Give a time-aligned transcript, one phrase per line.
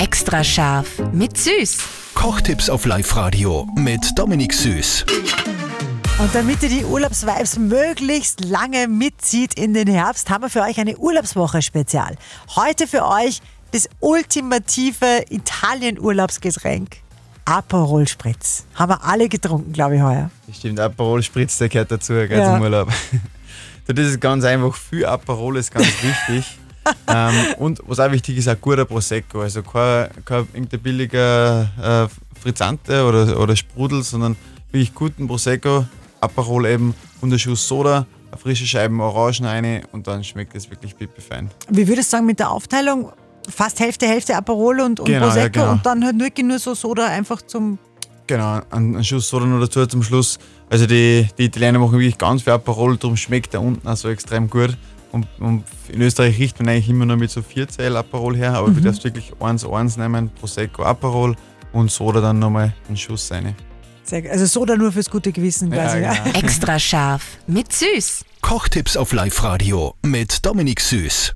[0.00, 1.76] Extra scharf mit Süß.
[2.14, 5.04] Kochtipps auf Live-Radio mit Dominik Süß.
[6.18, 10.78] Und damit ihr die Urlaubsvibes möglichst lange mitzieht in den Herbst, haben wir für euch
[10.80, 12.16] eine Urlaubswoche Spezial.
[12.56, 13.40] Heute für euch
[13.72, 16.96] das ultimative Italien-Urlaubsgetränk.
[17.44, 18.64] Aperol Spritz.
[18.74, 20.30] Haben wir alle getrunken, glaube ich, heuer.
[20.46, 22.52] Das stimmt, Aperol Spritz, der gehört dazu, gell, Ja.
[22.54, 22.88] zum Urlaub.
[23.86, 26.44] So, das ist ganz einfach, viel Aperol ist ganz wichtig.
[27.08, 29.40] Ähm, und was auch wichtig ist, ein guter Prosecco.
[29.40, 34.36] Also kein, kein irgendein billiger äh, Frizzante oder, oder Sprudel, sondern
[34.70, 35.84] wirklich guten Prosecco,
[36.20, 40.70] Aperol eben und ein Schuss Soda, eine frische Scheiben Orangen rein und dann schmeckt es
[40.70, 41.50] wirklich pipi-fein.
[41.68, 43.12] Wie würdest du sagen mit der Aufteilung?
[43.48, 45.72] Fast Hälfte, Hälfte Aperol und, und Genau, ja, Prosecco genau.
[45.72, 47.78] und dann halt wirklich nur so Soda einfach zum.
[48.26, 50.38] Genau, ein, ein Schuss Soda noch dazu zum Schluss.
[50.68, 54.08] Also die, die Italiener machen wirklich ganz viel Aperol, darum schmeckt der unten auch so
[54.08, 54.76] extrem gut.
[55.12, 58.54] Und, und in Österreich riecht man eigentlich immer nur mit so 4 Zell Aperol her,
[58.54, 61.34] aber du darfst wirklich eins, eins nehmen, Prosecco, Aperol
[61.72, 63.54] und Soda dann nochmal einen Schuss rein.
[64.04, 64.30] Sehr, gut.
[64.30, 66.00] also Soda nur fürs gute Gewissen quasi.
[66.00, 66.38] Ja, genau.
[66.38, 68.24] Extra scharf mit Süß.
[68.40, 71.28] Kochtipps auf Live-Radio mit Dominik Süß.